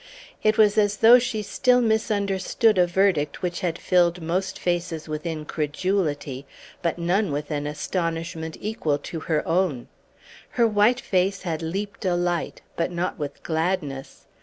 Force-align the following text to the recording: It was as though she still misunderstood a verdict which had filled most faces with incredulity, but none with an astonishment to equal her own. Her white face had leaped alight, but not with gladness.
It 0.41 0.57
was 0.57 0.79
as 0.79 0.97
though 0.97 1.19
she 1.19 1.43
still 1.43 1.79
misunderstood 1.79 2.79
a 2.79 2.87
verdict 2.87 3.43
which 3.43 3.59
had 3.59 3.77
filled 3.77 4.19
most 4.19 4.57
faces 4.57 5.07
with 5.07 5.27
incredulity, 5.27 6.47
but 6.81 6.97
none 6.97 7.31
with 7.31 7.51
an 7.51 7.67
astonishment 7.67 8.55
to 8.55 8.65
equal 8.65 8.99
her 9.27 9.47
own. 9.47 9.89
Her 10.49 10.67
white 10.67 11.01
face 11.01 11.43
had 11.43 11.61
leaped 11.61 12.03
alight, 12.03 12.61
but 12.75 12.89
not 12.89 13.19
with 13.19 13.43
gladness. 13.43 14.25